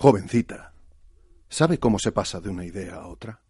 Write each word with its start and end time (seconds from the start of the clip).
Jovencita, 0.00 0.74
¿sabe 1.48 1.80
cómo 1.80 1.98
se 1.98 2.12
pasa 2.12 2.40
de 2.40 2.48
una 2.48 2.64
idea 2.64 2.94
a 2.94 3.08
otra? 3.08 3.42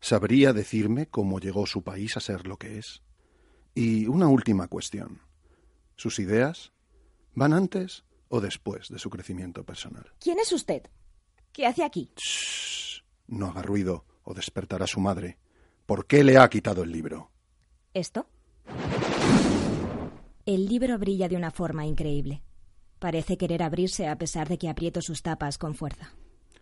¿Sabría 0.00 0.52
decirme 0.52 1.08
cómo 1.08 1.40
llegó 1.40 1.66
su 1.66 1.82
país 1.82 2.16
a 2.16 2.20
ser 2.20 2.46
lo 2.46 2.56
que 2.56 2.78
es? 2.78 3.02
Y 3.74 4.06
una 4.06 4.28
última 4.28 4.68
cuestión. 4.68 5.22
¿Sus 5.96 6.20
ideas 6.20 6.72
van 7.34 7.52
antes 7.52 8.04
o 8.28 8.40
después 8.40 8.90
de 8.90 9.00
su 9.00 9.10
crecimiento 9.10 9.64
personal? 9.64 10.06
¿Quién 10.20 10.38
es 10.38 10.52
usted? 10.52 10.84
¿Qué 11.52 11.66
hace 11.66 11.82
aquí? 11.82 12.12
Shh, 12.14 13.02
no 13.26 13.48
haga 13.48 13.62
ruido 13.62 14.04
o 14.22 14.34
despertará 14.34 14.84
a 14.84 14.86
su 14.86 15.00
madre. 15.00 15.40
¿Por 15.84 16.06
qué 16.06 16.22
le 16.22 16.38
ha 16.38 16.48
quitado 16.48 16.84
el 16.84 16.92
libro? 16.92 17.32
¿Esto? 17.92 18.28
El 20.46 20.66
libro 20.66 20.96
brilla 21.00 21.28
de 21.28 21.34
una 21.34 21.50
forma 21.50 21.84
increíble. 21.86 22.44
Parece 23.02 23.36
querer 23.36 23.64
abrirse 23.64 24.06
a 24.06 24.14
pesar 24.14 24.48
de 24.48 24.58
que 24.58 24.68
aprieto 24.68 25.02
sus 25.02 25.22
tapas 25.22 25.58
con 25.58 25.74
fuerza. 25.74 26.12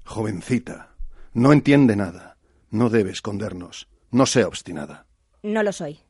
Jovencita, 0.06 0.94
no 1.34 1.52
entiende 1.52 1.96
nada. 1.96 2.38
No 2.70 2.88
debe 2.88 3.10
escondernos. 3.10 3.88
No 4.10 4.24
sea 4.24 4.48
obstinada. 4.48 5.04
No 5.42 5.62
lo 5.62 5.70
soy. 5.74 6.00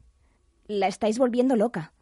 La 0.69 0.87
estáis 0.87 1.19
volviendo 1.19 1.57
loca. 1.57 1.95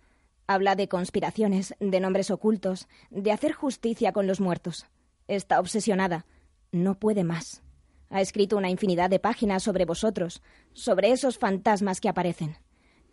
Habla 0.46 0.76
de 0.76 0.88
conspiraciones, 0.88 1.74
de 1.80 2.00
nombres 2.00 2.30
ocultos, 2.30 2.86
de 3.08 3.32
hacer 3.32 3.54
justicia 3.54 4.12
con 4.12 4.26
los 4.26 4.42
muertos. 4.42 4.84
Está 5.26 5.58
obsesionada. 5.58 6.26
No 6.70 6.98
puede 6.98 7.24
más. 7.24 7.62
Ha 8.10 8.20
escrito 8.20 8.58
una 8.58 8.68
infinidad 8.68 9.08
de 9.08 9.20
páginas 9.20 9.62
sobre 9.62 9.86
vosotros, 9.86 10.42
sobre 10.74 11.12
esos 11.12 11.38
fantasmas 11.38 11.98
que 11.98 12.10
aparecen. 12.10 12.58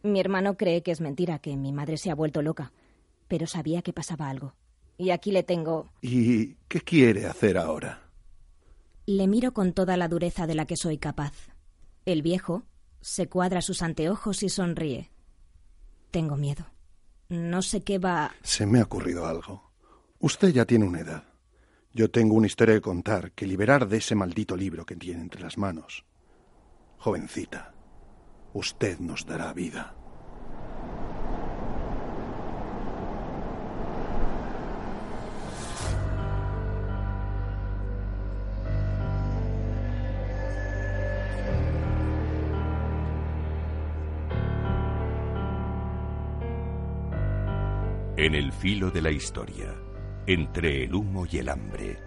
Mi 0.04 0.20
hermano 0.20 0.58
cree 0.58 0.84
que 0.84 0.92
es 0.92 1.00
mentira, 1.00 1.40
que 1.40 1.56
mi 1.56 1.72
madre 1.72 1.96
se 1.96 2.12
ha 2.12 2.16
vuelto 2.16 2.42
loca, 2.42 2.74
pero 3.30 3.48
sabía 3.48 3.82
que 3.82 3.94
pasaba 3.94 4.28
algo. 4.28 4.56
Y 4.98 5.10
aquí 5.10 5.32
le 5.32 5.44
tengo. 5.44 5.92
¿Y 6.02 6.56
qué 6.68 6.82
quiere 6.82 7.26
hacer 7.26 7.58
ahora? 7.58 8.10
Le 9.06 9.28
miro 9.28 9.54
con 9.54 9.74
toda 9.74 9.98
la 9.98 10.08
dureza 10.08 10.48
de 10.48 10.56
la 10.56 10.66
que 10.66 10.78
soy 10.78 10.98
capaz. 10.98 11.34
El 12.06 12.22
viejo 12.22 12.64
se 13.02 13.28
cuadra 13.28 13.62
sus 13.62 13.82
anteojos 13.82 14.42
y 14.44 14.50
sonríe. 14.50 15.12
Tengo 16.12 16.38
miedo. 16.38 16.66
No 17.30 17.62
sé 17.62 17.84
qué 17.84 18.00
va. 18.00 18.34
Se 18.42 18.66
me 18.66 18.80
ha 18.80 18.84
ocurrido 18.84 19.26
algo. 19.26 19.72
Usted 20.20 20.50
ya 20.50 20.66
tiene 20.66 20.86
una 20.86 21.02
edad. 21.02 21.24
Yo 21.94 22.10
tengo 22.10 22.36
una 22.36 22.48
historia 22.48 22.76
que 22.76 22.82
contar 22.82 23.32
que 23.32 23.48
liberar 23.48 23.88
de 23.88 23.98
ese 23.98 24.16
maldito 24.16 24.56
libro 24.56 24.86
que 24.86 24.96
tiene 24.96 25.22
entre 25.22 25.42
las 25.42 25.58
manos. 25.58 26.06
Jovencita, 26.98 27.74
usted 28.54 29.00
nos 29.00 29.26
dará 29.26 29.54
vida. 29.54 29.96
En 48.18 48.34
el 48.34 48.54
filo 48.54 48.92
de 48.92 49.02
la 49.02 49.12
historia, 49.12 49.76
entre 50.26 50.86
el 50.86 50.96
humo 50.96 51.28
y 51.30 51.40
el 51.40 51.50
hambre, 51.50 52.00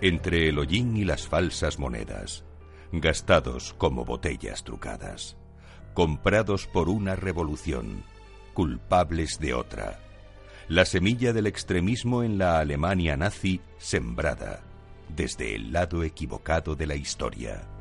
entre 0.00 0.48
el 0.48 0.58
hollín 0.58 0.96
y 0.96 1.04
las 1.04 1.28
falsas 1.28 1.78
monedas, 1.78 2.46
gastados 2.90 3.74
como 3.74 4.06
botellas 4.06 4.64
trucadas, 4.64 5.36
comprados 5.92 6.66
por 6.66 6.88
una 6.88 7.16
revolución, 7.16 8.02
culpables 8.54 9.38
de 9.40 9.52
otra, 9.52 10.00
la 10.68 10.86
semilla 10.86 11.34
del 11.34 11.46
extremismo 11.46 12.22
en 12.22 12.38
la 12.38 12.58
Alemania 12.58 13.18
nazi 13.18 13.60
sembrada 13.76 14.62
desde 15.14 15.54
el 15.54 15.70
lado 15.70 16.02
equivocado 16.02 16.76
de 16.76 16.86
la 16.86 16.94
historia. 16.94 17.71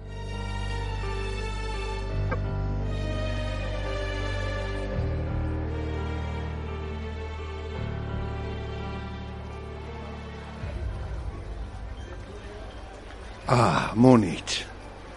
Ah, 13.54 13.92
Múnich. 13.96 14.66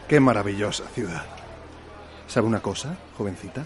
Qué 0.08 0.18
maravillosa 0.18 0.88
ciudad. 0.88 1.24
¿Sabe 2.26 2.48
una 2.48 2.60
cosa, 2.60 2.98
jovencita? 3.16 3.64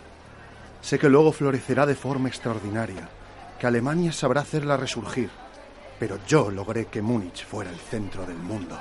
Sé 0.82 0.98
que 0.98 1.08
luego 1.08 1.32
florecerá 1.32 1.86
de 1.86 1.94
forma 1.94 2.28
extraordinaria, 2.28 3.08
que 3.58 3.66
Alemania 3.66 4.12
sabrá 4.12 4.42
hacerla 4.42 4.76
resurgir, 4.76 5.30
pero 5.98 6.18
yo 6.26 6.50
logré 6.50 6.84
que 6.84 7.00
Múnich 7.00 7.46
fuera 7.46 7.70
el 7.70 7.78
centro 7.78 8.26
del 8.26 8.36
mundo. 8.36 8.78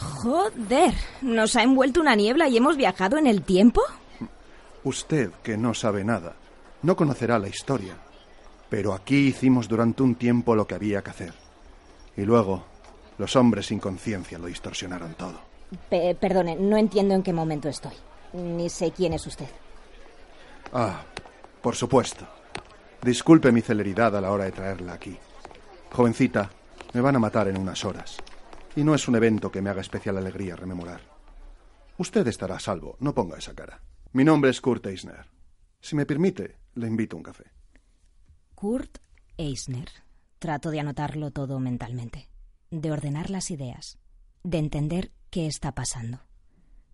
Joder, 0.00 0.94
¿nos 1.22 1.54
ha 1.54 1.62
envuelto 1.62 2.00
una 2.00 2.16
niebla 2.16 2.48
y 2.48 2.56
hemos 2.56 2.76
viajado 2.76 3.16
en 3.16 3.28
el 3.28 3.42
tiempo? 3.42 3.82
Usted, 4.82 5.30
que 5.44 5.56
no 5.56 5.72
sabe 5.72 6.02
nada, 6.02 6.34
no 6.82 6.96
conocerá 6.96 7.38
la 7.38 7.46
historia, 7.46 7.96
pero 8.68 8.92
aquí 8.92 9.28
hicimos 9.28 9.68
durante 9.68 10.02
un 10.02 10.16
tiempo 10.16 10.56
lo 10.56 10.66
que 10.66 10.74
había 10.74 11.02
que 11.02 11.10
hacer. 11.10 11.34
Y 12.16 12.22
luego, 12.22 12.64
los 13.18 13.36
hombres 13.36 13.66
sin 13.66 13.78
conciencia 13.80 14.38
lo 14.38 14.46
distorsionaron 14.46 15.14
todo. 15.14 15.40
Pe- 15.88 16.14
perdone, 16.14 16.56
no 16.56 16.76
entiendo 16.76 17.14
en 17.14 17.22
qué 17.22 17.32
momento 17.32 17.68
estoy. 17.68 17.94
Ni 18.32 18.68
sé 18.68 18.90
quién 18.92 19.12
es 19.14 19.26
usted. 19.26 19.48
Ah, 20.72 21.02
por 21.62 21.74
supuesto. 21.74 22.26
Disculpe 23.02 23.52
mi 23.52 23.60
celeridad 23.60 24.16
a 24.16 24.20
la 24.20 24.30
hora 24.30 24.44
de 24.44 24.52
traerla 24.52 24.94
aquí. 24.94 25.16
Jovencita, 25.92 26.50
me 26.92 27.00
van 27.00 27.16
a 27.16 27.20
matar 27.20 27.48
en 27.48 27.58
unas 27.58 27.84
horas. 27.84 28.16
Y 28.74 28.84
no 28.84 28.94
es 28.94 29.08
un 29.08 29.16
evento 29.16 29.50
que 29.50 29.62
me 29.62 29.70
haga 29.70 29.80
especial 29.80 30.16
alegría 30.18 30.56
rememorar. 30.56 31.00
Usted 31.98 32.26
estará 32.26 32.56
a 32.56 32.60
salvo, 32.60 32.96
no 33.00 33.14
ponga 33.14 33.38
esa 33.38 33.54
cara. 33.54 33.80
Mi 34.12 34.24
nombre 34.24 34.50
es 34.50 34.60
Kurt 34.60 34.84
Eisner. 34.86 35.26
Si 35.80 35.96
me 35.96 36.04
permite, 36.04 36.56
le 36.74 36.86
invito 36.86 37.16
a 37.16 37.18
un 37.18 37.22
café. 37.22 37.44
Kurt 38.54 38.98
Eisner. 39.36 39.88
Trato 40.38 40.70
de 40.70 40.80
anotarlo 40.80 41.30
todo 41.30 41.58
mentalmente, 41.60 42.28
de 42.70 42.90
ordenar 42.90 43.30
las 43.30 43.50
ideas, 43.50 43.98
de 44.42 44.58
entender 44.58 45.12
qué 45.30 45.46
está 45.46 45.74
pasando. 45.74 46.20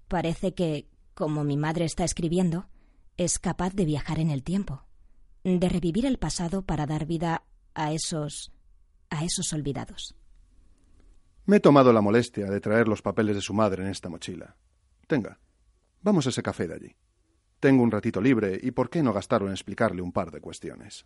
Parece 0.08 0.54
que, 0.54 0.88
como 1.14 1.44
mi 1.44 1.56
madre 1.56 1.84
está 1.84 2.04
escribiendo, 2.04 2.68
es 3.16 3.38
capaz 3.38 3.74
de 3.74 3.84
viajar 3.84 4.18
en 4.18 4.30
el 4.30 4.42
tiempo, 4.42 4.84
de 5.44 5.68
revivir 5.68 6.06
el 6.06 6.18
pasado 6.18 6.62
para 6.62 6.86
dar 6.86 7.06
vida 7.06 7.44
a 7.74 7.92
esos 7.92 8.52
a 9.10 9.24
esos 9.24 9.52
olvidados. 9.52 10.16
Me 11.44 11.56
he 11.56 11.60
tomado 11.60 11.92
la 11.92 12.00
molestia 12.00 12.46
de 12.46 12.60
traer 12.60 12.88
los 12.88 13.02
papeles 13.02 13.36
de 13.36 13.42
su 13.42 13.52
madre 13.52 13.82
en 13.82 13.90
esta 13.90 14.08
mochila. 14.08 14.56
Tenga, 15.06 15.38
vamos 16.00 16.26
a 16.26 16.30
ese 16.30 16.42
café 16.42 16.66
de 16.66 16.74
allí. 16.74 16.96
Tengo 17.60 17.82
un 17.82 17.90
ratito 17.90 18.20
libre 18.20 18.58
y 18.62 18.70
¿por 18.70 18.88
qué 18.88 19.02
no 19.02 19.12
gastarlo 19.12 19.48
en 19.48 19.52
explicarle 19.52 20.02
un 20.02 20.12
par 20.12 20.30
de 20.30 20.40
cuestiones? 20.40 21.04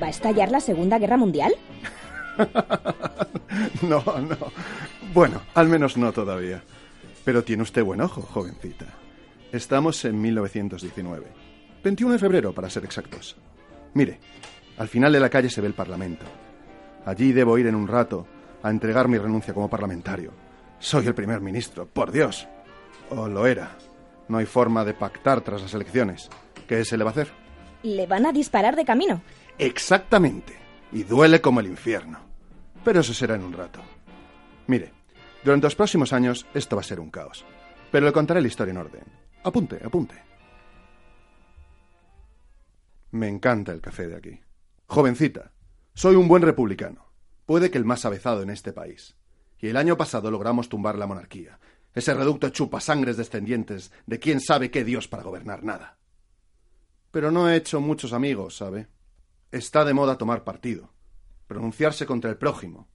¿Va 0.00 0.06
a 0.06 0.10
estallar 0.10 0.50
la 0.50 0.60
Segunda 0.60 0.98
Guerra 0.98 1.16
Mundial? 1.16 1.54
No, 3.82 4.02
no. 4.18 4.36
Bueno, 5.12 5.42
al 5.54 5.68
menos 5.68 5.96
no 5.96 6.12
todavía. 6.12 6.62
Pero 7.24 7.44
tiene 7.44 7.62
usted 7.62 7.84
buen 7.84 8.00
ojo, 8.00 8.22
jovencita. 8.22 8.86
Estamos 9.52 10.04
en 10.04 10.20
1919. 10.20 11.26
21 11.84 12.12
de 12.14 12.18
febrero, 12.18 12.52
para 12.54 12.70
ser 12.70 12.84
exactos. 12.84 13.36
Mire, 13.94 14.18
al 14.78 14.88
final 14.88 15.12
de 15.12 15.20
la 15.20 15.28
calle 15.28 15.50
se 15.50 15.60
ve 15.60 15.66
el 15.66 15.74
Parlamento. 15.74 16.24
Allí 17.04 17.32
debo 17.32 17.58
ir 17.58 17.66
en 17.66 17.74
un 17.74 17.88
rato 17.88 18.26
a 18.62 18.70
entregar 18.70 19.08
mi 19.08 19.18
renuncia 19.18 19.52
como 19.52 19.68
parlamentario. 19.68 20.32
Soy 20.78 21.06
el 21.06 21.14
primer 21.14 21.40
ministro, 21.40 21.86
por 21.86 22.10
Dios. 22.10 22.48
O 23.10 23.28
lo 23.28 23.46
era. 23.46 23.76
No 24.28 24.38
hay 24.38 24.46
forma 24.46 24.84
de 24.84 24.94
pactar 24.94 25.42
tras 25.42 25.60
las 25.62 25.74
elecciones. 25.74 26.30
¿Qué 26.66 26.84
se 26.84 26.96
le 26.96 27.04
va 27.04 27.10
a 27.10 27.12
hacer? 27.12 27.28
Le 27.82 28.06
van 28.06 28.24
a 28.26 28.32
disparar 28.32 28.76
de 28.76 28.84
camino. 28.84 29.20
Exactamente. 29.58 30.58
Y 30.92 31.04
duele 31.04 31.40
como 31.40 31.60
el 31.60 31.66
infierno. 31.66 32.18
Pero 32.84 33.00
eso 33.00 33.14
será 33.14 33.34
en 33.34 33.44
un 33.44 33.52
rato. 33.52 33.80
Mire, 34.66 34.92
durante 35.44 35.66
los 35.66 35.76
próximos 35.76 36.12
años 36.12 36.46
esto 36.54 36.76
va 36.76 36.80
a 36.80 36.84
ser 36.84 37.00
un 37.00 37.10
caos. 37.10 37.44
Pero 37.90 38.06
le 38.06 38.12
contaré 38.12 38.40
la 38.40 38.48
historia 38.48 38.72
en 38.72 38.78
orden. 38.78 39.04
Apunte, 39.44 39.80
apunte. 39.84 40.14
Me 43.12 43.28
encanta 43.28 43.72
el 43.72 43.80
café 43.80 44.08
de 44.08 44.16
aquí. 44.16 44.40
Jovencita, 44.86 45.52
soy 45.94 46.16
un 46.16 46.28
buen 46.28 46.42
republicano. 46.42 47.12
Puede 47.44 47.70
que 47.70 47.78
el 47.78 47.84
más 47.84 48.04
avezado 48.04 48.42
en 48.42 48.50
este 48.50 48.72
país. 48.72 49.16
Y 49.58 49.68
el 49.68 49.76
año 49.76 49.96
pasado 49.96 50.30
logramos 50.30 50.68
tumbar 50.68 50.96
la 50.96 51.06
monarquía. 51.06 51.58
Ese 51.94 52.14
reducto 52.14 52.48
chupa 52.48 52.80
sangres 52.80 53.16
descendientes 53.16 53.92
de 54.06 54.18
quién 54.18 54.40
sabe 54.40 54.70
qué 54.70 54.84
Dios 54.84 55.08
para 55.08 55.22
gobernar 55.22 55.62
nada. 55.62 55.98
Pero 57.10 57.30
no 57.30 57.50
he 57.50 57.56
hecho 57.56 57.80
muchos 57.80 58.14
amigos, 58.14 58.56
¿sabe? 58.56 58.88
Está 59.52 59.84
de 59.84 59.92
moda 59.92 60.16
tomar 60.16 60.44
partido, 60.44 60.94
pronunciarse 61.46 62.06
contra 62.06 62.30
el 62.30 62.38
prójimo. 62.38 62.88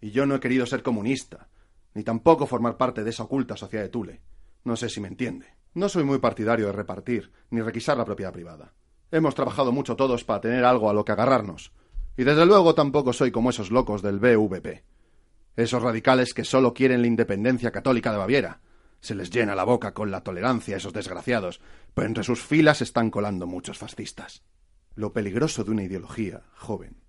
Y 0.00 0.10
yo 0.10 0.26
no 0.26 0.34
he 0.34 0.40
querido 0.40 0.66
ser 0.66 0.82
comunista, 0.82 1.48
ni 1.94 2.02
tampoco 2.02 2.48
formar 2.48 2.76
parte 2.76 3.04
de 3.04 3.10
esa 3.10 3.22
oculta 3.22 3.56
sociedad 3.56 3.84
de 3.84 3.88
Tule. 3.88 4.20
No 4.64 4.74
sé 4.74 4.88
si 4.88 5.00
me 5.00 5.06
entiende. 5.06 5.54
No 5.74 5.88
soy 5.88 6.02
muy 6.02 6.18
partidario 6.18 6.66
de 6.66 6.72
repartir 6.72 7.30
ni 7.50 7.62
requisar 7.62 7.96
la 7.96 8.04
propiedad 8.04 8.32
privada. 8.32 8.74
Hemos 9.12 9.36
trabajado 9.36 9.70
mucho 9.70 9.94
todos 9.94 10.24
para 10.24 10.40
tener 10.40 10.64
algo 10.64 10.90
a 10.90 10.92
lo 10.92 11.04
que 11.04 11.12
agarrarnos. 11.12 11.72
Y 12.16 12.24
desde 12.24 12.46
luego 12.46 12.74
tampoco 12.74 13.12
soy 13.12 13.30
como 13.30 13.50
esos 13.50 13.70
locos 13.70 14.02
del 14.02 14.18
BVP. 14.18 14.82
Esos 15.54 15.84
radicales 15.84 16.34
que 16.34 16.42
solo 16.42 16.74
quieren 16.74 17.02
la 17.02 17.06
independencia 17.06 17.70
católica 17.70 18.10
de 18.10 18.18
Baviera. 18.18 18.60
Se 18.98 19.14
les 19.14 19.30
llena 19.30 19.54
la 19.54 19.62
boca 19.62 19.94
con 19.94 20.10
la 20.10 20.24
tolerancia 20.24 20.74
a 20.74 20.78
esos 20.78 20.92
desgraciados, 20.92 21.60
pero 21.94 22.08
entre 22.08 22.24
sus 22.24 22.42
filas 22.42 22.82
están 22.82 23.08
colando 23.08 23.46
muchos 23.46 23.78
fascistas. 23.78 24.42
Lo 24.94 25.12
peligroso 25.12 25.64
de 25.64 25.70
una 25.70 25.84
ideología, 25.84 26.44
joven, 26.54 27.02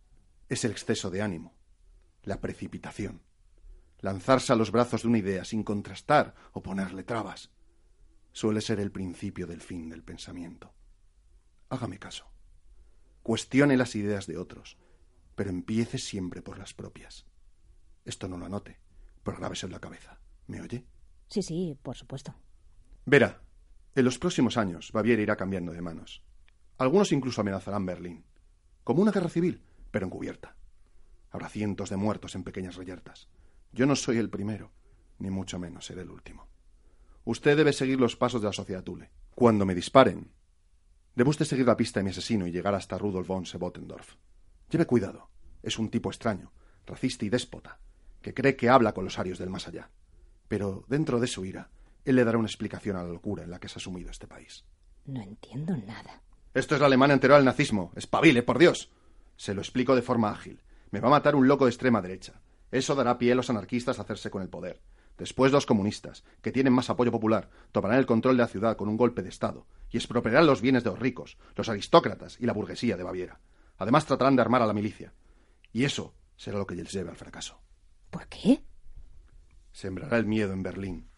es 0.48 0.64
el 0.64 0.72
exceso 0.72 1.10
de 1.10 1.22
ánimo, 1.22 1.58
la 2.24 2.40
precipitación, 2.40 3.22
lanzarse 4.00 4.54
a 4.54 4.56
los 4.56 4.72
brazos 4.72 5.02
de 5.02 5.10
una 5.10 5.18
idea 5.18 5.44
sin 5.44 5.64
contrastar 5.64 6.34
o 6.54 6.64
ponerle 6.64 7.04
trabas. 7.04 7.52
Suele 8.32 8.62
ser 8.62 8.80
el 8.80 8.92
principio 8.92 9.48
del 9.48 9.62
fin 9.62 9.90
del 9.90 10.04
pensamiento. 10.04 10.74
Hágame 11.70 12.00
caso. 12.00 12.26
Cuestione 13.22 13.76
las 13.76 13.96
ideas 13.96 14.28
de 14.28 14.38
otros, 14.38 14.78
pero 15.36 15.50
empiece 15.50 15.98
siempre 15.98 16.42
por 16.42 16.58
las 16.58 16.74
propias. 16.74 17.26
Esto 18.06 18.28
no 18.30 18.38
lo 18.38 18.46
anote, 18.46 18.80
pero 19.24 19.38
grábese 19.38 19.66
en 19.66 19.74
la 19.74 19.80
cabeza. 19.80 20.20
¿Me 20.48 20.62
oye? 20.62 20.86
Sí, 21.28 21.42
sí, 21.42 21.78
por 21.82 21.98
supuesto. 21.98 22.34
Verá, 23.06 23.42
en 23.96 24.06
los 24.06 24.20
próximos 24.20 24.58
años 24.58 24.92
Baviera 24.92 25.22
irá 25.22 25.36
cambiando 25.36 25.74
de 25.74 25.82
manos. 25.82 26.24
Algunos 26.84 27.14
incluso 27.14 27.40
amenazarán 27.40 27.86
Berlín. 27.86 28.26
Como 28.84 29.02
una 29.02 29.14
guerra 29.14 29.30
civil, 29.30 29.62
pero 29.90 30.06
encubierta. 30.06 30.58
Habrá 31.32 31.48
cientos 31.48 31.90
de 31.90 31.96
muertos 31.96 32.36
en 32.36 32.44
pequeñas 32.44 32.76
reyertas. 32.76 33.30
Yo 33.72 33.86
no 33.86 33.96
soy 33.96 34.18
el 34.18 34.30
primero, 34.30 34.70
ni 35.18 35.30
mucho 35.30 35.58
menos 35.60 35.86
seré 35.86 36.02
el 36.02 36.12
último. 36.12 36.50
Usted 37.24 37.56
debe 37.56 37.72
seguir 37.72 38.02
los 38.02 38.18
pasos 38.18 38.42
de 38.42 38.48
la 38.48 38.54
sociedad 38.54 38.84
Thule. 38.84 39.12
Cuando 39.34 39.66
me 39.66 39.76
disparen, 39.76 40.30
debe 41.16 41.30
usted 41.30 41.46
seguir 41.46 41.66
la 41.66 41.78
pista 41.78 42.02
de 42.02 42.04
mi 42.04 42.10
asesino 42.10 42.46
y 42.48 42.52
llegar 42.52 42.76
hasta 42.76 42.98
Rudolf 42.98 43.30
von 43.30 43.46
Sebotendorf. 43.46 44.16
Lleve 44.70 44.86
cuidado. 44.86 45.30
Es 45.62 45.80
un 45.80 45.90
tipo 45.90 46.10
extraño, 46.10 46.52
racista 46.86 47.24
y 47.24 47.30
déspota, 47.30 47.80
que 48.22 48.34
cree 48.34 48.58
que 48.58 48.68
habla 48.68 48.94
con 48.94 49.06
los 49.06 49.18
arios 49.20 49.40
del 49.40 49.50
más 49.50 49.70
allá. 49.70 49.90
Pero 50.50 50.84
dentro 50.90 51.22
de 51.22 51.28
su 51.28 51.46
ira, 51.46 51.70
él 52.04 52.18
le 52.18 52.26
dará 52.26 52.38
una 52.38 52.50
explicación 52.50 52.98
a 52.98 53.04
la 53.04 53.10
locura 53.10 53.44
en 53.46 53.52
la 53.52 53.60
que 53.62 53.70
se 53.70 53.80
ha 53.80 53.82
sumido 53.82 54.12
este 54.12 54.28
país. 54.28 54.66
No 55.06 55.22
entiendo 55.22 55.78
nada. 55.78 56.22
Esto 56.54 56.76
es 56.76 56.82
la 56.82 56.88
Alemania 56.88 57.16
anterior 57.16 57.40
al 57.40 57.46
nazismo. 57.46 57.92
Espabile, 57.96 58.44
por 58.44 58.60
Dios. 58.60 58.92
Se 59.38 59.56
lo 59.56 59.62
explico 59.62 59.96
de 59.96 60.04
forma 60.04 60.30
ágil. 60.30 60.62
Me 60.92 61.00
va 61.00 61.08
a 61.08 61.12
matar 61.12 61.36
un 61.36 61.48
loco 61.48 61.66
de 61.66 61.72
extrema 61.72 62.02
derecha. 62.02 62.42
Eso 62.72 62.94
dará 62.94 63.18
pie 63.18 63.32
a 63.32 63.36
los 63.36 63.50
anarquistas 63.50 63.98
a 63.98 64.04
hacerse 64.04 64.30
con 64.30 64.44
el 64.44 64.50
poder. 64.50 64.80
Después 65.18 65.52
los 65.52 65.66
comunistas, 65.66 66.24
que 66.42 66.52
tienen 66.52 66.74
más 66.74 66.92
apoyo 66.92 67.12
popular, 67.12 67.50
tomarán 67.72 67.98
el 67.98 68.06
control 68.06 68.38
de 68.38 68.44
la 68.44 68.48
ciudad 68.48 68.78
con 68.78 68.88
un 68.88 68.98
golpe 68.98 69.24
de 69.24 69.30
Estado 69.30 69.66
y 69.90 69.98
expropiarán 69.98 70.46
los 70.46 70.62
bienes 70.62 70.84
de 70.84 70.92
los 70.92 71.00
ricos, 71.00 71.38
los 71.56 71.70
aristócratas 71.70 72.38
y 72.40 72.46
la 72.46 72.54
burguesía 72.54 72.98
de 72.98 73.04
Baviera. 73.04 73.40
Además 73.78 74.06
tratarán 74.06 74.36
de 74.36 74.42
armar 74.44 74.62
a 74.62 74.68
la 74.68 74.74
milicia. 74.74 75.14
Y 75.72 75.86
eso 75.86 76.14
será 76.38 76.60
lo 76.60 76.68
que 76.68 76.76
les 76.76 76.92
lleve 76.92 77.10
al 77.10 77.16
fracaso. 77.16 77.60
¿Por 78.12 78.28
qué? 78.28 78.64
Sembrará 79.72 80.18
el 80.18 80.28
miedo 80.28 80.54
en 80.54 80.62
Berlín. 80.62 81.10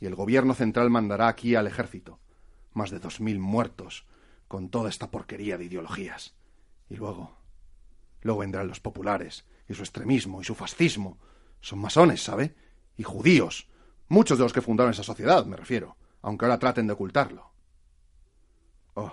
Y 0.00 0.06
el 0.06 0.14
gobierno 0.14 0.54
central 0.54 0.88
mandará 0.88 1.28
aquí 1.28 1.54
al 1.54 1.66
ejército. 1.66 2.20
Más 2.72 2.90
de 2.90 3.00
dos 3.00 3.20
mil 3.20 3.38
muertos, 3.38 4.06
con 4.48 4.70
toda 4.70 4.88
esta 4.88 5.10
porquería 5.10 5.58
de 5.58 5.66
ideologías. 5.66 6.34
Y 6.88 6.96
luego. 6.96 7.36
Luego 8.22 8.40
vendrán 8.40 8.66
los 8.66 8.80
populares, 8.80 9.44
y 9.68 9.74
su 9.74 9.82
extremismo, 9.82 10.40
y 10.40 10.44
su 10.44 10.54
fascismo. 10.54 11.18
Son 11.60 11.78
masones, 11.78 12.22
¿sabe? 12.22 12.56
Y 12.96 13.04
judíos. 13.04 13.68
Muchos 14.08 14.38
de 14.38 14.44
los 14.44 14.52
que 14.52 14.62
fundaron 14.62 14.92
esa 14.92 15.04
sociedad, 15.04 15.44
me 15.44 15.56
refiero, 15.56 15.96
aunque 16.22 16.46
ahora 16.46 16.58
traten 16.58 16.86
de 16.86 16.94
ocultarlo. 16.94 17.52
Oh, 18.94 19.12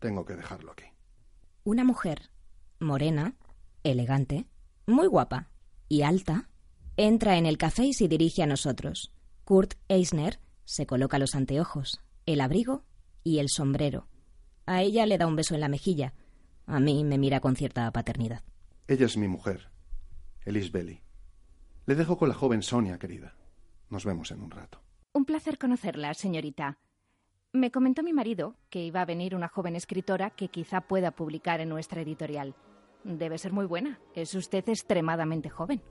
tengo 0.00 0.24
que 0.24 0.34
dejarlo 0.34 0.72
aquí. 0.72 0.84
Una 1.62 1.84
mujer, 1.84 2.30
morena, 2.80 3.34
elegante, 3.84 4.44
muy 4.86 5.06
guapa 5.06 5.48
y 5.88 6.02
alta, 6.02 6.48
entra 6.96 7.38
en 7.38 7.46
el 7.46 7.56
café 7.56 7.84
y 7.84 7.94
se 7.94 8.08
dirige 8.08 8.42
a 8.42 8.46
nosotros. 8.46 9.12
Kurt 9.44 9.74
Eisner 9.88 10.40
se 10.64 10.86
coloca 10.86 11.18
los 11.18 11.34
anteojos, 11.34 12.00
el 12.26 12.40
abrigo 12.40 12.84
y 13.22 13.38
el 13.38 13.48
sombrero. 13.48 14.08
A 14.66 14.82
ella 14.82 15.06
le 15.06 15.18
da 15.18 15.26
un 15.26 15.36
beso 15.36 15.54
en 15.54 15.60
la 15.60 15.68
mejilla. 15.68 16.14
A 16.66 16.80
mí 16.80 17.04
me 17.04 17.18
mira 17.18 17.40
con 17.40 17.56
cierta 17.56 17.90
paternidad. 17.90 18.42
Ella 18.88 19.06
es 19.06 19.16
mi 19.16 19.28
mujer, 19.28 19.70
Elise 20.44 20.70
Belly. 20.70 21.00
Le 21.86 21.94
dejo 21.94 22.16
con 22.16 22.28
la 22.28 22.34
joven 22.34 22.62
Sonia, 22.62 22.98
querida. 22.98 23.34
Nos 23.90 24.04
vemos 24.04 24.30
en 24.30 24.40
un 24.40 24.50
rato. 24.50 24.80
Un 25.12 25.24
placer 25.26 25.58
conocerla, 25.58 26.14
señorita. 26.14 26.78
Me 27.52 27.70
comentó 27.70 28.02
mi 28.02 28.12
marido 28.12 28.56
que 28.70 28.84
iba 28.84 29.00
a 29.00 29.04
venir 29.04 29.34
una 29.34 29.48
joven 29.48 29.76
escritora 29.76 30.30
que 30.30 30.48
quizá 30.48 30.80
pueda 30.80 31.12
publicar 31.12 31.60
en 31.60 31.68
nuestra 31.68 32.00
editorial. 32.00 32.54
Debe 33.04 33.38
ser 33.38 33.52
muy 33.52 33.66
buena. 33.66 34.00
Es 34.14 34.34
usted 34.34 34.68
extremadamente 34.68 35.50
joven. 35.50 35.82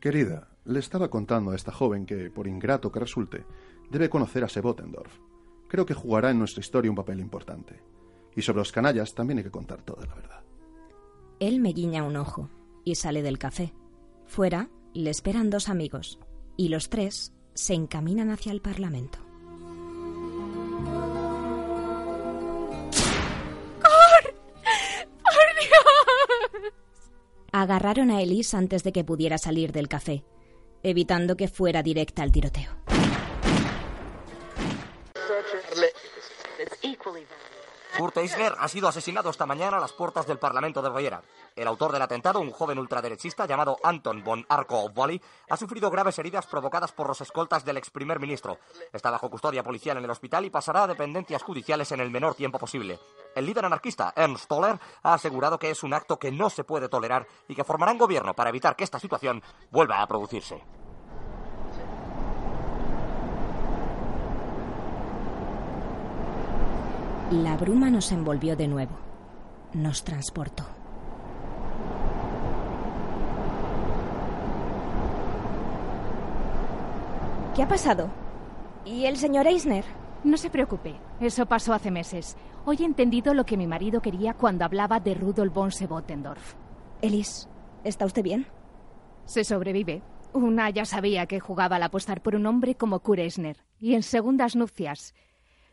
Querida, 0.00 0.48
le 0.64 0.78
estaba 0.78 1.10
contando 1.10 1.50
a 1.50 1.56
esta 1.56 1.72
joven 1.72 2.06
que, 2.06 2.30
por 2.30 2.46
ingrato 2.46 2.92
que 2.92 3.00
resulte, 3.00 3.44
debe 3.90 4.08
conocer 4.08 4.44
a 4.44 4.48
Sebotendorf. 4.48 5.18
Creo 5.76 5.84
que 5.84 5.92
jugará 5.92 6.30
en 6.30 6.38
nuestra 6.38 6.62
historia 6.62 6.90
un 6.90 6.96
papel 6.96 7.20
importante. 7.20 7.78
Y 8.34 8.40
sobre 8.40 8.60
los 8.60 8.72
canallas 8.72 9.14
también 9.14 9.36
hay 9.36 9.44
que 9.44 9.50
contar 9.50 9.82
toda 9.82 10.06
la 10.06 10.14
verdad. 10.14 10.40
Él 11.38 11.60
me 11.60 11.74
guiña 11.74 12.02
un 12.02 12.16
ojo 12.16 12.48
y 12.82 12.94
sale 12.94 13.20
del 13.20 13.36
café. 13.36 13.74
Fuera 14.24 14.70
le 14.94 15.10
esperan 15.10 15.50
dos 15.50 15.68
amigos 15.68 16.18
y 16.56 16.70
los 16.70 16.88
tres 16.88 17.34
se 17.52 17.74
encaminan 17.74 18.30
hacia 18.30 18.52
el 18.52 18.62
Parlamento. 18.62 19.18
Agarraron 27.52 28.10
a 28.10 28.22
Elise 28.22 28.56
antes 28.56 28.82
de 28.82 28.92
que 28.92 29.04
pudiera 29.04 29.36
salir 29.36 29.72
del 29.72 29.88
café, 29.88 30.24
evitando 30.82 31.36
que 31.36 31.48
fuera 31.48 31.82
directa 31.82 32.22
al 32.22 32.32
tiroteo. 32.32 32.95
Kurt 37.96 38.16
Eisner 38.18 38.54
ha 38.58 38.68
sido 38.68 38.88
asesinado 38.88 39.30
esta 39.30 39.46
mañana 39.46 39.78
a 39.78 39.80
las 39.80 39.94
puertas 39.94 40.26
del 40.26 40.38
Parlamento 40.38 40.82
de 40.82 40.90
Baviera. 40.90 41.22
El 41.54 41.66
autor 41.66 41.92
del 41.92 42.02
atentado, 42.02 42.40
un 42.40 42.50
joven 42.50 42.78
ultraderechista 42.78 43.46
llamado 43.46 43.78
Anton 43.82 44.22
von 44.22 44.44
Arco 44.50 44.92
ha 45.48 45.56
sufrido 45.56 45.90
graves 45.90 46.18
heridas 46.18 46.46
provocadas 46.46 46.92
por 46.92 47.08
los 47.08 47.22
escoltas 47.22 47.64
del 47.64 47.78
ex 47.78 47.88
primer 47.88 48.20
ministro. 48.20 48.58
Está 48.92 49.10
bajo 49.10 49.30
custodia 49.30 49.62
policial 49.62 49.96
en 49.96 50.04
el 50.04 50.10
hospital 50.10 50.44
y 50.44 50.50
pasará 50.50 50.82
a 50.82 50.86
dependencias 50.88 51.42
judiciales 51.42 51.90
en 51.92 52.00
el 52.00 52.10
menor 52.10 52.34
tiempo 52.34 52.58
posible. 52.58 52.98
El 53.34 53.46
líder 53.46 53.64
anarquista, 53.64 54.12
Ernst 54.14 54.46
Toller, 54.46 54.78
ha 55.02 55.14
asegurado 55.14 55.58
que 55.58 55.70
es 55.70 55.82
un 55.82 55.94
acto 55.94 56.18
que 56.18 56.30
no 56.30 56.50
se 56.50 56.64
puede 56.64 56.90
tolerar 56.90 57.26
y 57.48 57.54
que 57.54 57.64
formarán 57.64 57.96
gobierno 57.96 58.34
para 58.34 58.50
evitar 58.50 58.76
que 58.76 58.84
esta 58.84 58.98
situación 58.98 59.42
vuelva 59.70 60.02
a 60.02 60.06
producirse. 60.06 60.62
La 67.30 67.56
bruma 67.56 67.90
nos 67.90 68.12
envolvió 68.12 68.54
de 68.54 68.68
nuevo. 68.68 68.96
Nos 69.74 70.04
transportó. 70.04 70.64
¿Qué 77.56 77.64
ha 77.64 77.68
pasado? 77.68 78.10
¿Y 78.84 79.06
el 79.06 79.16
señor 79.16 79.48
Eisner? 79.48 79.84
No 80.22 80.36
se 80.36 80.50
preocupe, 80.50 80.94
eso 81.20 81.46
pasó 81.46 81.72
hace 81.72 81.90
meses. 81.90 82.36
Hoy 82.64 82.76
he 82.80 82.84
entendido 82.84 83.34
lo 83.34 83.44
que 83.44 83.56
mi 83.56 83.66
marido 83.66 84.00
quería 84.00 84.34
cuando 84.34 84.64
hablaba 84.64 85.00
de 85.00 85.14
Rudolf 85.14 85.52
von 85.52 85.72
Sebotendorf. 85.72 86.54
Ellis, 87.02 87.48
¿está 87.82 88.06
usted 88.06 88.22
bien? 88.22 88.46
Se 89.24 89.42
sobrevive. 89.42 90.00
Una 90.32 90.70
ya 90.70 90.84
sabía 90.84 91.26
que 91.26 91.40
jugaba 91.40 91.76
al 91.76 91.82
apostar 91.82 92.20
por 92.20 92.36
un 92.36 92.46
hombre 92.46 92.76
como 92.76 93.00
Kurt 93.00 93.18
Eisner. 93.18 93.56
Y 93.80 93.94
en 93.94 94.04
segundas 94.04 94.54
nupcias. 94.54 95.12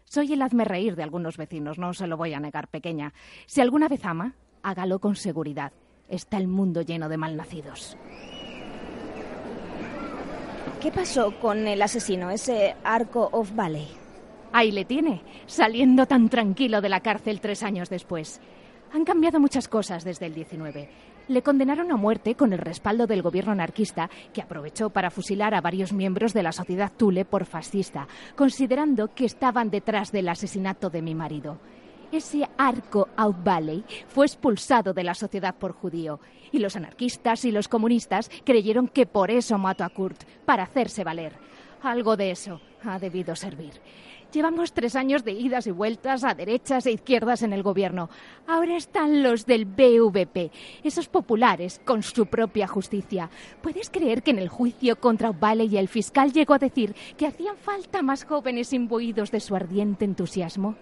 Soy 0.05 0.33
el 0.33 0.41
hazme 0.41 0.65
reír 0.65 0.95
de 0.95 1.03
algunos 1.03 1.37
vecinos, 1.37 1.79
no 1.79 1.93
se 1.93 2.07
lo 2.07 2.17
voy 2.17 2.33
a 2.33 2.39
negar, 2.39 2.67
pequeña. 2.67 3.13
Si 3.45 3.61
alguna 3.61 3.87
vez 3.87 4.05
ama, 4.05 4.35
hágalo 4.61 4.99
con 4.99 5.15
seguridad. 5.15 5.73
Está 6.07 6.37
el 6.37 6.47
mundo 6.47 6.81
lleno 6.81 7.09
de 7.09 7.17
malnacidos. 7.17 7.97
¿Qué 10.81 10.91
pasó 10.91 11.39
con 11.39 11.65
el 11.65 11.81
asesino, 11.81 12.29
ese 12.29 12.75
Arco 12.83 13.29
of 13.31 13.55
Valley? 13.55 13.87
Ahí 14.51 14.71
le 14.71 14.85
tiene, 14.85 15.23
saliendo 15.45 16.05
tan 16.05 16.29
tranquilo 16.29 16.81
de 16.81 16.89
la 16.89 16.99
cárcel 16.99 17.39
tres 17.39 17.63
años 17.63 17.89
después. 17.89 18.41
Han 18.93 19.05
cambiado 19.05 19.39
muchas 19.39 19.67
cosas 19.67 20.03
desde 20.03 20.27
el 20.27 20.35
19. 20.35 20.89
Le 21.27 21.41
condenaron 21.41 21.91
a 21.91 21.95
muerte 21.95 22.35
con 22.35 22.51
el 22.51 22.59
respaldo 22.59 23.07
del 23.07 23.21
gobierno 23.21 23.53
anarquista, 23.53 24.09
que 24.33 24.41
aprovechó 24.41 24.89
para 24.89 25.09
fusilar 25.09 25.53
a 25.53 25.61
varios 25.61 25.93
miembros 25.93 26.33
de 26.33 26.43
la 26.43 26.51
sociedad 26.51 26.91
Tule 26.95 27.23
por 27.23 27.45
fascista, 27.45 28.07
considerando 28.35 29.13
que 29.13 29.25
estaban 29.25 29.69
detrás 29.69 30.11
del 30.11 30.27
asesinato 30.27 30.89
de 30.89 31.01
mi 31.01 31.15
marido. 31.15 31.59
Ese 32.11 32.47
arco 32.57 33.07
Out 33.15 33.43
Valley 33.43 33.85
fue 34.07 34.25
expulsado 34.25 34.93
de 34.93 35.03
la 35.03 35.15
sociedad 35.15 35.55
por 35.55 35.71
judío 35.71 36.19
y 36.51 36.59
los 36.59 36.75
anarquistas 36.75 37.45
y 37.45 37.51
los 37.51 37.67
comunistas 37.67 38.29
creyeron 38.43 38.87
que 38.87 39.05
por 39.05 39.31
eso 39.31 39.57
mató 39.57 39.83
a 39.83 39.89
Kurt, 39.89 40.23
para 40.45 40.63
hacerse 40.63 41.03
valer. 41.03 41.33
Algo 41.81 42.15
de 42.15 42.31
eso 42.31 42.61
ha 42.83 42.99
debido 42.99 43.35
servir. 43.35 43.73
Llevamos 44.33 44.73
tres 44.73 44.95
años 44.95 45.23
de 45.23 45.31
idas 45.33 45.67
y 45.67 45.71
vueltas 45.71 46.23
a 46.23 46.33
derechas 46.33 46.87
e 46.87 46.91
izquierdas 46.91 47.43
en 47.43 47.53
el 47.53 47.61
gobierno. 47.61 48.09
Ahora 48.47 48.75
están 48.75 49.21
los 49.21 49.45
del 49.45 49.65
BVP, 49.65 50.51
esos 50.83 51.07
populares, 51.07 51.79
con 51.85 52.01
su 52.01 52.25
propia 52.25 52.67
justicia. 52.67 53.29
¿Puedes 53.61 53.91
creer 53.91 54.23
que 54.23 54.31
en 54.31 54.39
el 54.39 54.49
juicio 54.49 54.99
contra 54.99 55.31
Vale 55.31 55.65
y 55.65 55.77
el 55.77 55.87
fiscal 55.87 56.33
llegó 56.33 56.55
a 56.55 56.59
decir 56.59 56.95
que 57.15 57.27
hacían 57.27 57.57
falta 57.57 58.01
más 58.01 58.25
jóvenes 58.25 58.73
imbuidos 58.73 59.29
de 59.29 59.39
su 59.39 59.55
ardiente 59.55 60.03
entusiasmo? 60.03 60.77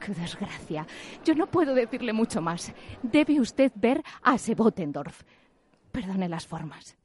¡Qué 0.00 0.12
desgracia! 0.12 0.84
Yo 1.24 1.36
no 1.36 1.46
puedo 1.46 1.72
decirle 1.72 2.12
mucho 2.12 2.40
más. 2.40 2.72
Debe 3.04 3.40
usted 3.40 3.70
ver 3.76 4.02
a 4.22 4.38
Sebotendorf. 4.38 5.22
Perdone 5.92 6.28
las 6.28 6.48
formas. 6.48 6.96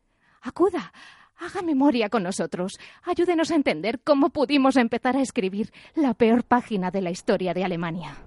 Acuda, 0.41 0.91
Haga 1.39 1.62
memoria 1.62 2.10
con 2.10 2.24
nosotros. 2.24 2.79
Ayúdenos 3.03 3.51
a 3.51 3.56
entender 3.56 4.00
cómo 4.03 4.29
pudimos 4.29 4.75
empezar 4.75 5.15
a 5.15 5.22
escribir 5.22 5.72
la 5.94 6.13
peor 6.13 6.44
página 6.44 6.89
de 6.89 7.01
la 7.01 7.12
historia 7.12 7.53
de 7.53 7.63
Alemania. 7.63 8.17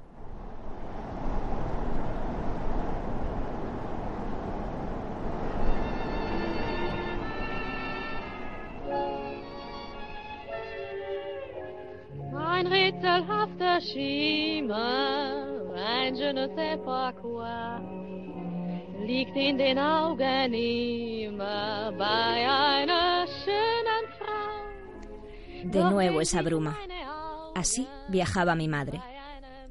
De 25.65 25.83
nuevo 25.83 26.21
esa 26.21 26.43
bruma. 26.43 26.79
Así 27.57 27.89
viajaba 28.09 28.55
mi 28.55 28.69
madre. 28.69 29.01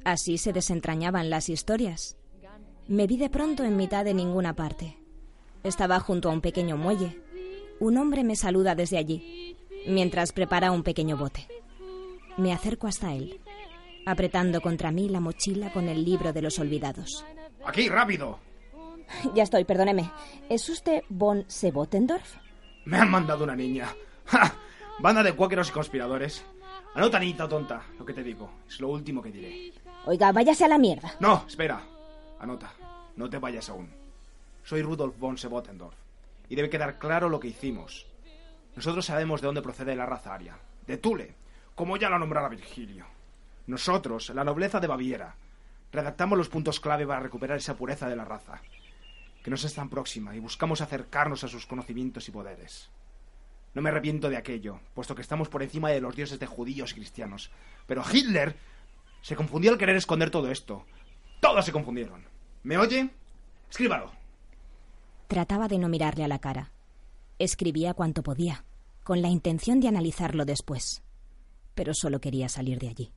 Así 0.04 0.36
se 0.36 0.52
desentrañaban 0.52 1.30
las 1.30 1.48
historias. 1.48 2.18
Me 2.86 3.06
vi 3.06 3.16
de 3.16 3.30
pronto 3.30 3.64
en 3.64 3.78
mitad 3.78 4.04
de 4.04 4.12
ninguna 4.12 4.54
parte. 4.54 4.98
Estaba 5.62 6.00
junto 6.00 6.28
a 6.28 6.32
un 6.32 6.42
pequeño 6.42 6.76
muelle. 6.76 7.22
Un 7.78 7.96
hombre 7.96 8.24
me 8.24 8.36
saluda 8.36 8.74
desde 8.74 8.98
allí, 8.98 9.56
mientras 9.86 10.32
prepara 10.32 10.70
un 10.70 10.82
pequeño 10.82 11.16
bote. 11.16 11.46
Me 12.36 12.52
acerco 12.52 12.86
hasta 12.86 13.14
él, 13.14 13.40
apretando 14.04 14.60
contra 14.60 14.90
mí 14.90 15.08
la 15.08 15.20
mochila 15.20 15.72
con 15.72 15.88
el 15.88 16.04
libro 16.04 16.34
de 16.34 16.42
los 16.42 16.58
olvidados. 16.58 17.24
Aquí, 17.64 17.88
rápido. 17.88 18.49
Ya 19.34 19.42
estoy, 19.42 19.64
perdóneme. 19.64 20.10
¿Es 20.48 20.68
usted 20.68 21.02
von 21.08 21.44
Sebotendorf? 21.48 22.36
Me 22.84 22.98
han 22.98 23.10
mandado 23.10 23.44
una 23.44 23.56
niña. 23.56 23.88
¡Ja! 24.26 24.54
Banda 25.00 25.22
de 25.22 25.34
cuáqueros 25.34 25.68
y 25.68 25.72
conspiradores. 25.72 26.44
Anota, 26.94 27.18
niñita 27.18 27.48
tonta, 27.48 27.82
lo 27.98 28.04
que 28.04 28.12
te 28.12 28.22
digo. 28.22 28.50
Es 28.68 28.80
lo 28.80 28.88
último 28.88 29.22
que 29.22 29.30
diré. 29.30 29.72
Oiga, 30.06 30.32
váyase 30.32 30.64
a 30.64 30.68
la 30.68 30.78
mierda. 30.78 31.14
No, 31.20 31.44
espera. 31.46 31.80
Anota. 32.40 32.72
No 33.16 33.28
te 33.28 33.38
vayas 33.38 33.68
aún. 33.68 33.88
Soy 34.64 34.82
Rudolf 34.82 35.16
von 35.18 35.38
Sebotendorf. 35.38 35.96
Y 36.48 36.56
debe 36.56 36.70
quedar 36.70 36.98
claro 36.98 37.28
lo 37.28 37.38
que 37.38 37.48
hicimos. 37.48 38.06
Nosotros 38.74 39.06
sabemos 39.06 39.40
de 39.40 39.46
dónde 39.46 39.62
procede 39.62 39.94
la 39.94 40.06
raza 40.06 40.34
aria. 40.34 40.58
De 40.86 40.96
Tule. 40.96 41.34
Como 41.74 41.96
ya 41.96 42.08
lo 42.08 42.18
nombrara 42.18 42.48
Virgilio. 42.48 43.06
Nosotros, 43.66 44.30
la 44.30 44.42
nobleza 44.42 44.80
de 44.80 44.88
Baviera, 44.88 45.36
redactamos 45.92 46.36
los 46.36 46.48
puntos 46.48 46.80
clave 46.80 47.06
para 47.06 47.20
recuperar 47.20 47.58
esa 47.58 47.76
pureza 47.76 48.08
de 48.08 48.16
la 48.16 48.24
raza 48.24 48.60
que 49.42 49.50
nos 49.50 49.64
es 49.64 49.74
tan 49.74 49.88
próxima 49.88 50.34
y 50.34 50.40
buscamos 50.40 50.80
acercarnos 50.80 51.44
a 51.44 51.48
sus 51.48 51.66
conocimientos 51.66 52.28
y 52.28 52.32
poderes. 52.32 52.90
No 53.74 53.82
me 53.82 53.90
arrepiento 53.90 54.28
de 54.28 54.36
aquello, 54.36 54.80
puesto 54.94 55.14
que 55.14 55.22
estamos 55.22 55.48
por 55.48 55.62
encima 55.62 55.90
de 55.90 56.00
los 56.00 56.16
dioses 56.16 56.38
de 56.38 56.46
judíos 56.46 56.92
y 56.92 56.94
cristianos. 56.96 57.50
Pero 57.86 58.02
Hitler 58.10 58.56
se 59.22 59.36
confundió 59.36 59.70
al 59.70 59.78
querer 59.78 59.96
esconder 59.96 60.30
todo 60.30 60.50
esto. 60.50 60.84
Todos 61.40 61.64
se 61.64 61.72
confundieron. 61.72 62.24
¿Me 62.62 62.78
oye? 62.78 63.10
Escríbalo. 63.70 64.12
Trataba 65.28 65.68
de 65.68 65.78
no 65.78 65.88
mirarle 65.88 66.24
a 66.24 66.28
la 66.28 66.40
cara. 66.40 66.72
Escribía 67.38 67.94
cuanto 67.94 68.22
podía, 68.22 68.64
con 69.04 69.22
la 69.22 69.28
intención 69.28 69.80
de 69.80 69.88
analizarlo 69.88 70.44
después. 70.44 71.02
Pero 71.74 71.94
solo 71.94 72.20
quería 72.20 72.48
salir 72.48 72.78
de 72.80 72.88
allí. 72.88 73.12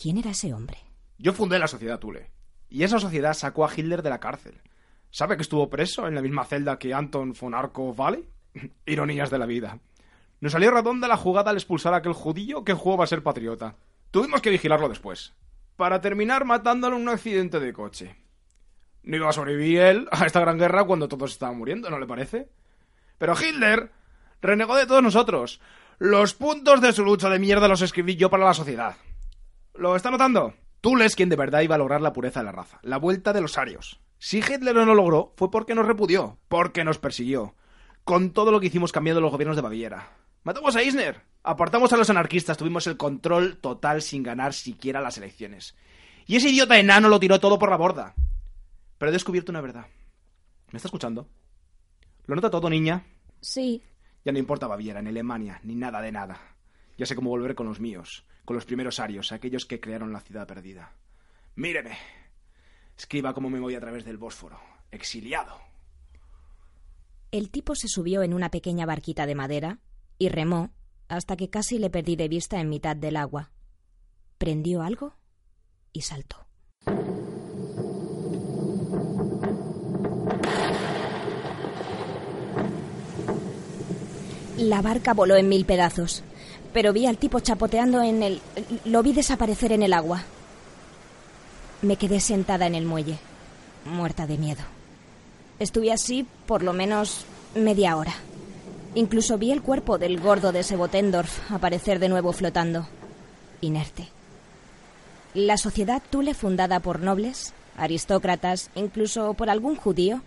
¿Quién 0.00 0.18
era 0.18 0.30
ese 0.30 0.54
hombre? 0.54 0.78
Yo 1.18 1.32
fundé 1.32 1.58
la 1.58 1.66
sociedad 1.66 1.98
Thule. 1.98 2.30
Y 2.68 2.84
esa 2.84 3.00
sociedad 3.00 3.34
sacó 3.34 3.64
a 3.64 3.72
Hitler 3.74 4.02
de 4.02 4.10
la 4.10 4.20
cárcel. 4.20 4.60
¿Sabe 5.16 5.36
que 5.36 5.42
estuvo 5.44 5.70
preso 5.70 6.06
en 6.06 6.14
la 6.14 6.20
misma 6.20 6.44
celda 6.44 6.78
que 6.78 6.92
Anton 6.92 7.32
von 7.32 7.54
Arco 7.54 7.94
Valley? 7.94 8.28
Ironías 8.84 9.30
de 9.30 9.38
la 9.38 9.46
vida. 9.46 9.78
Nos 10.40 10.52
salió 10.52 10.70
redonda 10.70 11.08
la 11.08 11.16
jugada 11.16 11.52
al 11.52 11.56
expulsar 11.56 11.94
a 11.94 11.96
aquel 11.96 12.12
judío 12.12 12.64
que 12.64 12.74
jugó 12.74 13.02
a 13.02 13.06
ser 13.06 13.22
patriota. 13.22 13.76
Tuvimos 14.10 14.42
que 14.42 14.50
vigilarlo 14.50 14.90
después. 14.90 15.32
Para 15.76 16.02
terminar 16.02 16.44
matándolo 16.44 16.96
en 16.96 17.02
un 17.04 17.08
accidente 17.08 17.60
de 17.60 17.72
coche. 17.72 18.14
No 19.04 19.16
iba 19.16 19.30
a 19.30 19.32
sobrevivir 19.32 19.80
él 19.80 20.08
a 20.12 20.26
esta 20.26 20.40
gran 20.40 20.58
guerra 20.58 20.84
cuando 20.84 21.08
todos 21.08 21.32
estaban 21.32 21.56
muriendo, 21.56 21.88
¿no 21.88 21.98
le 21.98 22.06
parece? 22.06 22.50
Pero 23.16 23.34
Hitler 23.40 23.90
renegó 24.42 24.76
de 24.76 24.84
todos 24.84 25.02
nosotros. 25.02 25.62
Los 25.98 26.34
puntos 26.34 26.82
de 26.82 26.92
su 26.92 27.06
lucha 27.06 27.30
de 27.30 27.38
mierda 27.38 27.68
los 27.68 27.80
escribí 27.80 28.16
yo 28.16 28.28
para 28.28 28.44
la 28.44 28.52
sociedad. 28.52 28.96
¿Lo 29.76 29.96
está 29.96 30.10
notando? 30.10 30.52
Tú 30.82 30.98
es 30.98 31.16
quien 31.16 31.30
de 31.30 31.36
verdad 31.36 31.62
iba 31.62 31.76
a 31.76 31.78
lograr 31.78 32.02
la 32.02 32.12
pureza 32.12 32.40
de 32.40 32.44
la 32.44 32.52
raza, 32.52 32.80
la 32.82 32.98
vuelta 32.98 33.32
de 33.32 33.40
los 33.40 33.56
arios. 33.56 33.98
Si 34.18 34.38
Hitler 34.38 34.74
no 34.74 34.84
lo 34.84 34.94
logró, 34.94 35.34
fue 35.36 35.50
porque 35.50 35.74
nos 35.74 35.86
repudió, 35.86 36.38
porque 36.48 36.84
nos 36.84 36.98
persiguió. 36.98 37.54
Con 38.04 38.32
todo 38.32 38.50
lo 38.50 38.60
que 38.60 38.66
hicimos 38.66 38.92
cambiando 38.92 39.20
los 39.20 39.32
gobiernos 39.32 39.56
de 39.56 39.62
Baviera. 39.62 40.10
Matamos 40.42 40.76
a 40.76 40.82
Eisner, 40.82 41.22
apartamos 41.42 41.92
a 41.92 41.96
los 41.96 42.08
anarquistas, 42.08 42.56
tuvimos 42.56 42.86
el 42.86 42.96
control 42.96 43.56
total 43.58 44.00
sin 44.00 44.22
ganar 44.22 44.54
siquiera 44.54 45.00
las 45.00 45.18
elecciones. 45.18 45.74
Y 46.26 46.36
ese 46.36 46.50
idiota 46.50 46.78
enano 46.78 47.08
lo 47.08 47.20
tiró 47.20 47.40
todo 47.40 47.58
por 47.58 47.70
la 47.70 47.76
borda. 47.76 48.14
Pero 48.98 49.10
he 49.10 49.12
descubierto 49.12 49.52
una 49.52 49.60
verdad. 49.60 49.86
¿Me 50.72 50.78
está 50.78 50.88
escuchando? 50.88 51.28
¿Lo 52.26 52.34
nota 52.34 52.50
todo, 52.50 52.70
niña? 52.70 53.04
Sí. 53.40 53.82
Ya 54.24 54.32
no 54.32 54.38
importa 54.38 54.66
Baviera, 54.66 55.02
ni 55.02 55.10
Alemania, 55.10 55.60
ni 55.62 55.74
nada 55.74 56.00
de 56.00 56.10
nada. 56.10 56.40
Ya 56.96 57.06
sé 57.06 57.14
cómo 57.14 57.30
volver 57.30 57.54
con 57.54 57.66
los 57.66 57.78
míos, 57.78 58.24
con 58.44 58.56
los 58.56 58.64
primeros 58.64 58.98
arios, 58.98 59.30
aquellos 59.30 59.66
que 59.66 59.80
crearon 59.80 60.12
la 60.12 60.20
ciudad 60.20 60.46
perdida. 60.46 60.92
Míreme, 61.54 61.96
Escriba 62.96 63.34
cómo 63.34 63.50
me 63.50 63.60
voy 63.60 63.74
a 63.74 63.80
través 63.80 64.04
del 64.04 64.16
Bósforo. 64.16 64.58
Exiliado. 64.90 65.58
El 67.30 67.50
tipo 67.50 67.74
se 67.74 67.88
subió 67.88 68.22
en 68.22 68.32
una 68.32 68.50
pequeña 68.50 68.86
barquita 68.86 69.26
de 69.26 69.34
madera 69.34 69.78
y 70.18 70.28
remó 70.28 70.70
hasta 71.08 71.36
que 71.36 71.50
casi 71.50 71.78
le 71.78 71.90
perdí 71.90 72.16
de 72.16 72.28
vista 72.28 72.60
en 72.60 72.68
mitad 72.68 72.96
del 72.96 73.16
agua. 73.16 73.50
Prendió 74.38 74.82
algo 74.82 75.14
y 75.92 76.02
saltó. 76.02 76.46
La 84.56 84.80
barca 84.80 85.12
voló 85.12 85.36
en 85.36 85.50
mil 85.50 85.66
pedazos, 85.66 86.24
pero 86.72 86.94
vi 86.94 87.06
al 87.06 87.18
tipo 87.18 87.40
chapoteando 87.40 88.02
en 88.02 88.22
el... 88.22 88.40
lo 88.86 89.02
vi 89.02 89.12
desaparecer 89.12 89.72
en 89.72 89.82
el 89.82 89.92
agua. 89.92 90.24
Me 91.86 91.94
quedé 91.94 92.18
sentada 92.18 92.66
en 92.66 92.74
el 92.74 92.84
muelle, 92.84 93.16
muerta 93.84 94.26
de 94.26 94.38
miedo. 94.38 94.62
Estuve 95.60 95.92
así 95.92 96.26
por 96.46 96.64
lo 96.64 96.72
menos 96.72 97.24
media 97.54 97.96
hora. 97.96 98.12
Incluso 98.96 99.38
vi 99.38 99.52
el 99.52 99.62
cuerpo 99.62 99.96
del 99.96 100.18
gordo 100.18 100.50
de 100.50 100.64
Sebotendorf 100.64 101.48
aparecer 101.48 102.00
de 102.00 102.08
nuevo 102.08 102.32
flotando, 102.32 102.88
inerte. 103.60 104.08
La 105.32 105.56
sociedad 105.58 106.02
Tule, 106.10 106.34
fundada 106.34 106.80
por 106.80 106.98
nobles, 106.98 107.54
aristócratas, 107.76 108.68
incluso 108.74 109.34
por 109.34 109.48
algún 109.48 109.76
judío, 109.76 110.22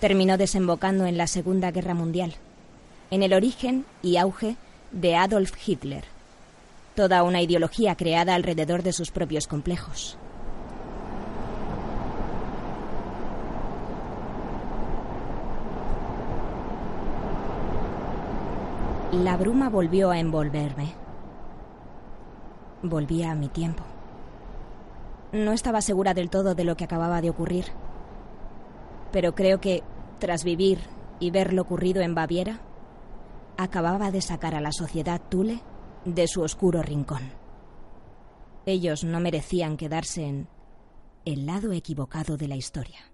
terminó 0.00 0.38
desembocando 0.38 1.04
en 1.04 1.18
la 1.18 1.26
Segunda 1.26 1.72
Guerra 1.72 1.92
Mundial, 1.92 2.36
en 3.10 3.22
el 3.22 3.34
origen 3.34 3.84
y 4.02 4.16
auge 4.16 4.56
de 4.92 5.14
Adolf 5.14 5.52
Hitler, 5.68 6.04
toda 6.94 7.22
una 7.22 7.42
ideología 7.42 7.96
creada 7.96 8.34
alrededor 8.34 8.82
de 8.82 8.94
sus 8.94 9.10
propios 9.10 9.46
complejos. 9.46 10.16
La 19.12 19.36
bruma 19.36 19.68
volvió 19.68 20.10
a 20.10 20.20
envolverme. 20.20 20.94
Volvía 22.80 23.32
a 23.32 23.34
mi 23.34 23.48
tiempo. 23.48 23.82
No 25.32 25.52
estaba 25.52 25.80
segura 25.80 26.14
del 26.14 26.30
todo 26.30 26.54
de 26.54 26.62
lo 26.62 26.76
que 26.76 26.84
acababa 26.84 27.20
de 27.20 27.28
ocurrir, 27.28 27.64
pero 29.10 29.34
creo 29.34 29.60
que, 29.60 29.82
tras 30.20 30.44
vivir 30.44 30.78
y 31.18 31.32
ver 31.32 31.52
lo 31.52 31.62
ocurrido 31.62 32.02
en 32.02 32.14
Baviera, 32.14 32.60
acababa 33.56 34.12
de 34.12 34.22
sacar 34.22 34.54
a 34.54 34.60
la 34.60 34.70
sociedad 34.70 35.20
Tule 35.28 35.60
de 36.04 36.28
su 36.28 36.42
oscuro 36.42 36.80
rincón. 36.80 37.32
Ellos 38.64 39.02
no 39.02 39.18
merecían 39.18 39.76
quedarse 39.76 40.24
en 40.24 40.48
el 41.24 41.46
lado 41.46 41.72
equivocado 41.72 42.36
de 42.36 42.46
la 42.46 42.56
historia. 42.56 43.09